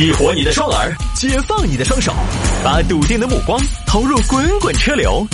[0.00, 2.14] 激活你的双耳，解放你的双手，
[2.64, 5.26] 把笃定的目光投入滚滚车流。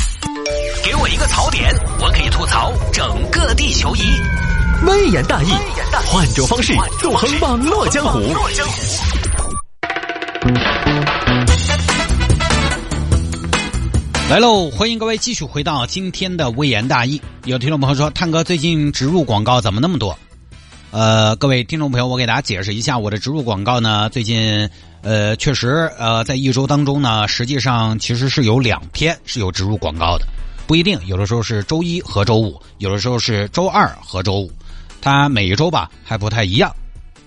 [0.84, 4.00] 给我一个槽点，我可以吐槽整个地球仪。
[4.84, 5.52] 微言大义，
[6.06, 8.18] 换种方式纵横网络江湖。
[14.28, 14.68] 来喽！
[14.72, 17.22] 欢迎各位继续回到今天的微言大义。
[17.44, 20.18] 有听众朋友说，探哥最近植入广告怎么那么多？
[20.92, 24.68] 呃，各位听众朋友，我给大家解释一下，我的植入广告呢，最近
[25.02, 30.26] 呃确实呃在一周当中呢，实际上其实是有两天是有植入广告的，
[30.66, 34.50] 不一定，有的时候是周一和周五，有的时候是周二和周五，
[35.00, 36.74] 它每一周吧还不太一样。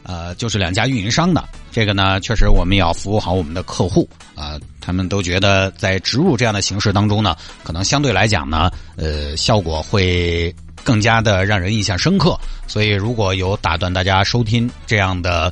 [0.03, 12.37] 呃，就是两家运营商的这个呢，确实我们也要服务好我们的客户啊，他们都觉得在植入这样的形式当中呢，可能相对来讲呢，呃，效果会更加的让人印象深刻。
[12.67, 15.51] 所以如果有打断大家收听这样的，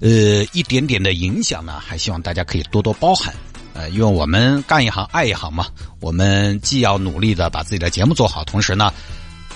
[0.00, 3.34] 呃，一点点的影响呢，还希望大家可以多多包涵。
[3.74, 5.66] 呃，因为我们干一行爱一行嘛，
[6.00, 8.92] 我们既要努力的把自己的节目做好，同时呢，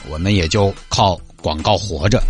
[0.08, 2.22] 我们也就靠广告活着。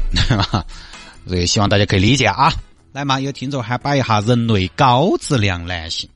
[1.28, 2.52] 所以希望大家可以理解啊！
[2.92, 6.08] 来嘛，有听众还摆一下人类高质量男性，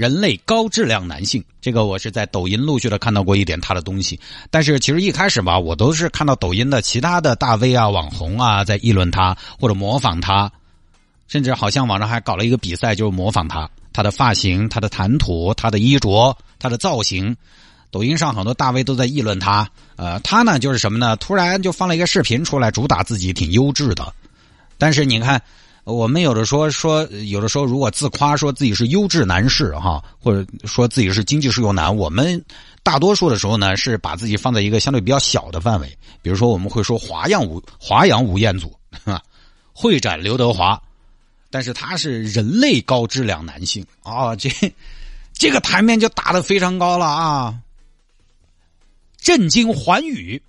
[0.00, 4.18] 人类高质量男性，这个我是在抖音陆续的看到过一点他的东西。
[4.50, 10.50] 但是其实一开始吧，我都是看到抖音的其他的大 V 啊、网红啊在议论他或者模仿他，
[11.28, 17.36] 甚至好像网上还搞了一个比赛，就是模仿他，他的发型、他的谈吐、他的衣着、他的造型。
[17.90, 21.14] 抖音上很多大 V 都在议论他，呃，他呢就是什么呢？
[21.16, 24.10] 突然就放了一个视频出来，主打自己挺优质的。
[24.78, 25.42] 但是你看，
[25.90, 32.42] 我们有的说说，有的时候如果自夸说自己是优质男士哈，或者说自己是经济适用男，我们
[32.82, 35.98] 大多数的时候呢是把自己放在一个相对比较小的范围。
[36.22, 38.74] 比如说我们会说华阳吴华阳吴彦祖，
[39.72, 40.80] 会展刘德华，
[41.50, 44.50] 但是他是人类高质量男性啊，这
[45.32, 47.58] 这个台面就打得非常高了啊。
[49.16, 50.42] 震惊寰宇，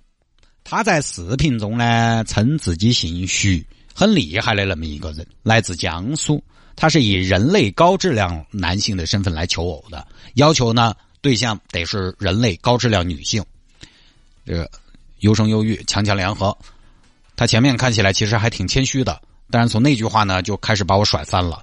[0.64, 6.42] 他在视频中呢称自己姓徐，很厉害的那么一个人，来自江苏。
[6.74, 13.44] 他是以人类高质量男性的身份来求偶的，要求呢对象得是人类高质量女性。
[14.44, 14.68] 这个
[15.20, 16.56] 优生优育，强强联合。
[17.36, 19.20] 他前面看起来其实还挺谦虚的，
[19.50, 21.62] 但是从那句话呢就开始把我甩翻了。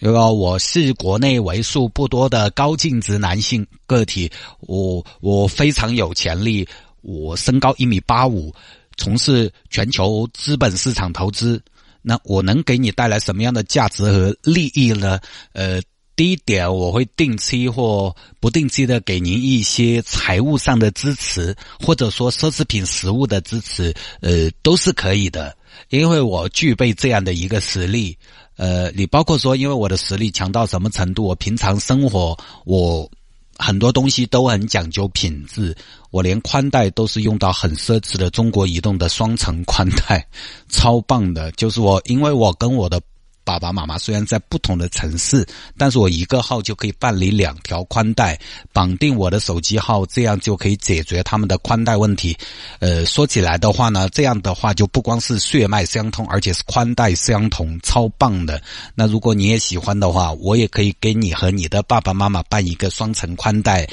[0.00, 6.68] 这个我是国内为数不多的高净值男性个体，我我非常有潜力，
[7.00, 8.52] 我身高一米八五，
[8.96, 11.62] 从事全球资本市场投资，
[12.02, 15.18] 那我能给你带来什么样的价值和利益呢？
[15.52, 15.80] 呃，
[16.16, 25.56] 第一点，我会定期或不定期的给您一些财务上的支持，或者说奢侈品实物的支持，呃，都是可以的，
[25.88, 28.16] 因为我具备这样的一个实力。
[28.56, 31.24] 呃，你包括说，因为我的实力强到什么程度？
[31.24, 33.10] 我平常生活，我
[33.58, 35.76] 很多东西都很讲究品质，
[36.10, 40.26] 我连宽带都是用到很奢侈的中国移动的双层宽带，
[40.68, 41.50] 超棒的。
[41.52, 43.00] 就是我，因为我跟我的。
[43.44, 45.46] 爸爸妈妈虽然在不同的城市，
[45.76, 48.38] 但是我一个号就可以办理两条宽带，
[48.72, 52.36] 绑定我的手机号，这样就可以解决他们的宽带问题。
[52.78, 58.60] 呃，说起来的话呢，这样的话就不光是血脉相通，而且是宽带相同，超棒的。
[58.94, 63.86] 那如果你也喜欢的话，我也可以给你和你的爸爸妈妈办一个双层宽带，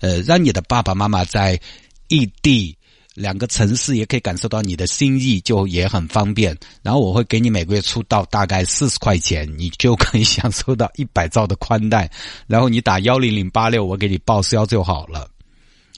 [0.00, 1.60] 呃，让你的爸爸妈妈在
[2.08, 2.76] 异地。
[3.14, 6.56] 两个城市也可以感受到你的心意，就也很方便。
[6.82, 12.10] 然后我会给你每个月出到大概四十块钱，你就可以享受到一百兆的宽带。
[12.46, 15.30] 然后你打幺零零八六，我给你报销就好了。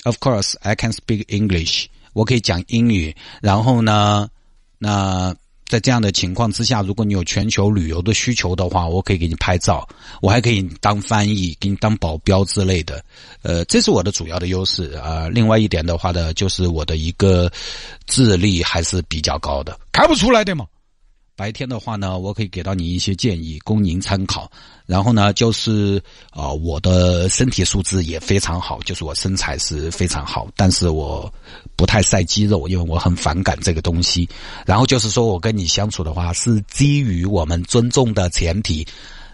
[0.05, 3.17] Of course, I can speak English，我可以讲英语。
[3.41, 4.29] 然后呢，
[4.79, 5.35] 那。
[5.69, 9.87] 在这样的情况之下，如果你有全球旅游的需求的话，我可以给你拍照，
[10.23, 13.05] 我还可以当翻译，给你当保镖之类的。
[13.43, 15.29] 呃，这是我的主要的优势啊。
[15.29, 17.51] 另外一点的话呢，就是我的一个
[18.07, 20.65] 智力还是比较高的，看不出来的嘛。
[21.37, 24.51] 白天的话呢，我可以给到你一些建议，供您参考。
[24.87, 31.31] 然后呢，就是啊，我的身体素质也非常好，就是我身材是非常好，但是我
[31.77, 34.27] 不太晒肌肉，因为我很反感这个东西。
[34.65, 38.87] 然后就是说我跟你相处的话，是基于我们尊重的前提，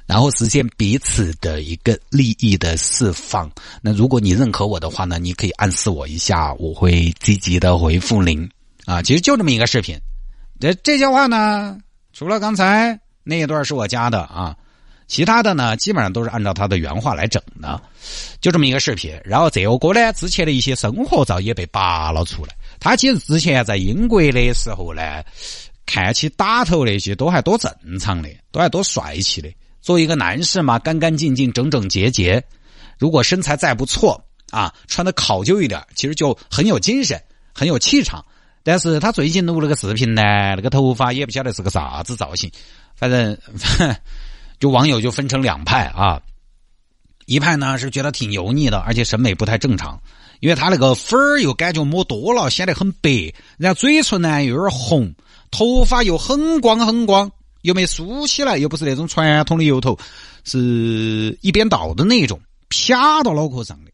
[0.05, 3.49] 然后实现彼此的一个利益的释放。
[3.81, 8.51] 那如果你认可我的话呢，你可以暗示我一下，我会积极的回复您。
[8.87, 9.97] 啊，其实就这么一个视频。
[10.59, 11.79] 这这句话呢？
[12.13, 14.57] 除了刚才那一段是我加的啊，
[15.07, 17.81] 其他的呢基本上都是按照他的原话来整的，
[18.41, 19.19] 就这么一个视频。
[19.25, 22.55] 然后这个哥呢之前的一些生活照也被扒了出来。
[22.79, 25.23] 他其实之前在英国的时候呢，
[25.87, 29.49] 看起打头那些都还多正常的，都还多帅气的。
[29.81, 32.43] 作为一个男士嘛，干干净净、整整洁洁。
[32.99, 37.21] 如果身材再不错啊，穿的考究一点，其实就很有精神、
[37.55, 38.25] 很有气场。
[38.65, 42.51] 但是他最近录了个视频呢，那个头发也不晓得是个啥子造型，
[42.95, 43.37] 反正
[44.61, 46.23] 就网友就分成两派啊。
[47.27, 50.01] 一派呢是觉得挺油腻的，而且审美不太正常，
[50.41, 55.15] 因为他那个粉儿又感觉抹多了，显得很白，然后嘴唇呢又有点红，
[55.51, 57.31] 头发又很光很光，
[57.63, 59.97] 又没梳起来，又不是那种传统的油头，
[60.45, 63.91] 是一边倒的那种，啪到脑壳上的。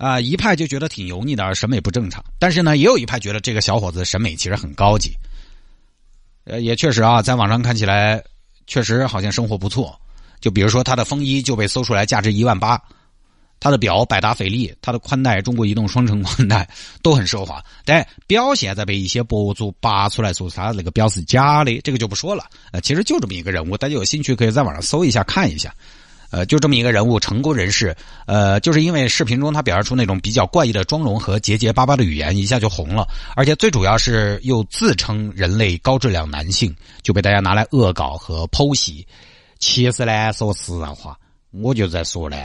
[0.00, 2.24] 啊，一派就觉得挺油腻的，审美不正常。
[2.38, 5.12] 但是呢，也有一派觉得这个小伙子审美其实很高级。
[6.44, 8.24] 呃，也确实啊，在网上看起来
[8.66, 9.94] 确实好像生活不错。
[10.40, 12.80] 就比如说他的风衣就被搜出来价值一万八，
[13.60, 16.66] 他的表百达翡丽，他的宽带中国移动双城宽带
[17.02, 22.46] 都很奢华，但表现在被一些博主扒出来说他那个表是假的，这个就不说了。
[22.72, 25.74] 呃，其实就这么一个人物，大家有兴趣可以在网上搜一下看一下。
[26.30, 27.96] 呃，就这么一个人物，成功人士，
[28.26, 39.06] 呃，就是因为视频中他表现出那种比较怪异的妆容和结结巴巴的语言，一下就红了，而且最主要是又自称人类高质量男性，就被大家拿来恶搞和剖析。
[39.58, 41.18] 其实呢，说实在话，
[41.50, 42.36] 我就在说呢，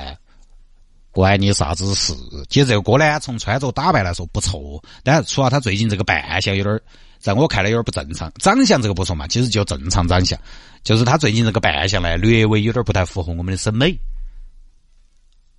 [1.11, 2.13] 关你啥子事？
[2.49, 6.81] 其实这个哥呢，从穿着打扮来说不错，但是除了他最近这个扮相有点，
[7.25, 8.31] 在我看来有点不正常。
[8.37, 10.39] 长相这个不说嘛，其实就正常长相，
[10.83, 13.97] 就是他最近这个扮相呢，略微有点不太符合我们的审美，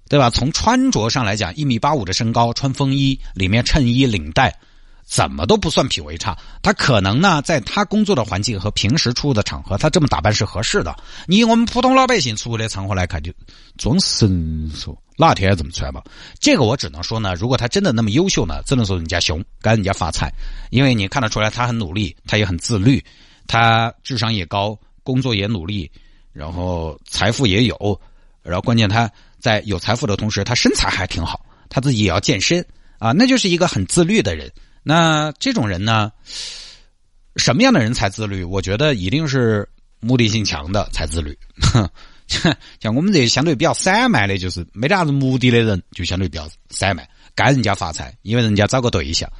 [0.08, 0.30] 对吧？
[0.30, 4.56] 从穿着上来讲，一米八五的身高，穿风衣，里面衬衣领带。
[5.04, 10.96] 怎么都不算品味差，他可能呢，在他工作的环境和平时出入的场合，他这么打扮是合适的。
[11.26, 13.32] 你我们普通老百姓出入的场合来看，就
[13.76, 16.02] 装神说哪天怎么穿嘛？
[16.38, 20.30] 这个我只能说呢，如果他真的那么优秀呢，只能说人家熊，该人家发财，
[20.70, 23.02] 因为你看得出来他很努力，他也很自律，
[23.46, 25.90] 他智商也高，工作也努力，
[26.32, 28.00] 然后财富也有，
[28.42, 32.64] 然后关键他在有财富的同时，他身材还挺好，他自己也要健身
[32.98, 34.52] 啊，那就是一个很自律的人。
[34.82, 36.12] 那这种人呢，
[37.36, 38.44] 什么样的人才自律？
[38.44, 41.36] 我觉得一定是目的性强的才自律。
[41.60, 41.88] 哼
[42.81, 49.31] 像我们这些相对比较散漫的，就是没得啥子目的的人，就相对比较散漫，干人家发财，因为人家找个对象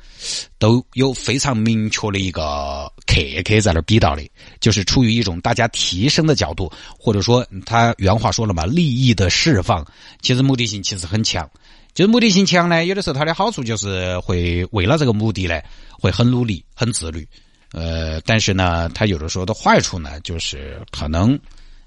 [0.59, 4.23] 都有非常明确的一个客客在那儿比到的，
[4.61, 9.85] 就是出于一种大家提升的角度，或者说他原话说了嘛，利益的释放，
[10.23, 11.49] 其实目的性其实很强。
[11.93, 15.59] 就是目的性强呢，有的时候它的好处就是会为了这个目的呢，
[15.99, 17.27] 会很努力、很自律。
[17.73, 21.39] 呃，但是呢，它有的时候的坏处呢，就是可能，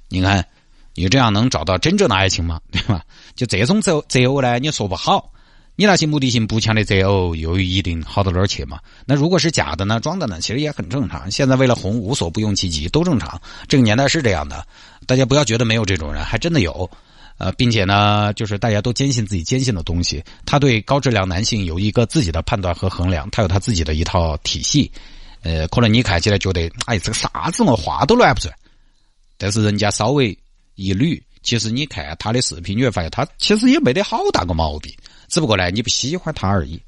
[0.08, 0.44] 你看，
[1.00, 2.60] 你这样能找到真正的爱情吗？
[2.72, 3.02] 对吧？
[3.36, 5.32] 就这种择择偶呢，你说不好。
[5.78, 8.80] 你那些目的性不强的择偶，又一定好到哪儿去嘛？
[9.06, 11.32] 那如果是假的呢，装的呢，其实也很正常。
[11.32, 13.42] 现在为了红，无所不用其极，都正常。
[13.66, 14.68] 这个年代是这样的，
[15.08, 16.90] 大家不要觉得没有这种人，还真的有。
[17.38, 20.22] 呃，并且呢，就是大家都坚信自己坚信的东西。
[20.46, 24.92] 他对高质量男性有一个自己的判断和衡量，他有他自己的一套体系。
[25.44, 28.56] 呃，可能你看起来觉得，哎，这个啥子嘛，话都乱不出来。
[29.38, 30.38] 但是人家稍微
[30.80, 34.94] 一缕，其实你看他的视频，你会发现他其实也没得好大个毛病，
[35.28, 36.82] 只不过呢，你不喜欢他而已。